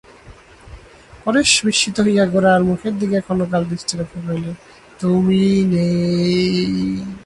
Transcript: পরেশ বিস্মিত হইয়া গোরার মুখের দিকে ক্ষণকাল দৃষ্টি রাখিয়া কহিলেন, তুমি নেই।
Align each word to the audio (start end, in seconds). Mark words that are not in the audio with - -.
পরেশ 1.23 1.51
বিস্মিত 1.65 1.97
হইয়া 2.05 2.25
গোরার 2.33 2.61
মুখের 2.69 2.93
দিকে 3.01 3.17
ক্ষণকাল 3.25 3.61
দৃষ্টি 3.71 3.93
রাখিয়া 3.93 4.23
কহিলেন, 4.25 4.55
তুমি 4.99 5.43
নেই। 5.71 7.11